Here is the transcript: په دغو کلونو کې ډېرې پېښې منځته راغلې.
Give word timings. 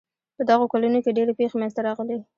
په 0.37 0.41
دغو 0.49 0.65
کلونو 0.73 0.97
کې 1.03 1.15
ډېرې 1.17 1.33
پېښې 1.39 1.57
منځته 1.59 1.81
راغلې. 1.87 2.17